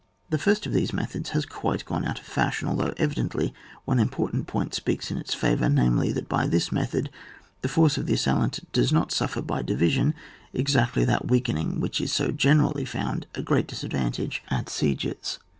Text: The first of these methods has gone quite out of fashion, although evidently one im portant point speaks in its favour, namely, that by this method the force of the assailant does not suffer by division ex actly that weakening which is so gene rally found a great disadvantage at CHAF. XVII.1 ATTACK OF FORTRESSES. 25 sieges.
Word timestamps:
The 0.31 0.39
first 0.39 0.65
of 0.65 0.73
these 0.73 0.93
methods 0.93 1.29
has 1.29 1.45
gone 1.45 1.77
quite 1.77 2.05
out 2.05 2.17
of 2.19 2.25
fashion, 2.25 2.67
although 2.67 2.91
evidently 2.97 3.53
one 3.85 3.99
im 3.99 4.09
portant 4.09 4.47
point 4.47 4.73
speaks 4.73 5.11
in 5.11 5.17
its 5.19 5.35
favour, 5.35 5.69
namely, 5.69 6.11
that 6.11 6.27
by 6.27 6.47
this 6.47 6.71
method 6.71 7.11
the 7.61 7.67
force 7.67 7.99
of 7.99 8.07
the 8.07 8.15
assailant 8.15 8.61
does 8.73 8.91
not 8.91 9.11
suffer 9.11 9.43
by 9.43 9.61
division 9.61 10.15
ex 10.55 10.75
actly 10.75 11.05
that 11.05 11.27
weakening 11.27 11.79
which 11.79 12.01
is 12.01 12.11
so 12.11 12.31
gene 12.31 12.61
rally 12.61 12.83
found 12.83 13.27
a 13.35 13.43
great 13.43 13.67
disadvantage 13.67 14.41
at 14.49 14.65
CHAF. 14.65 14.69
XVII.1 14.69 14.69
ATTACK 14.71 14.71
OF 14.71 14.73
FORTRESSES. 14.73 14.79
25 14.79 14.79
sieges. 14.79 15.39